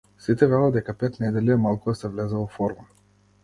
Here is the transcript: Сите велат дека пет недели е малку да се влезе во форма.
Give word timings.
Сите 0.27 0.47
велат 0.53 0.73
дека 0.77 0.95
пет 1.03 1.21
недели 1.25 1.55
е 1.57 1.59
малку 1.67 1.93
да 1.93 2.03
се 2.03 2.13
влезе 2.17 2.41
во 2.43 2.51
форма. 2.59 2.91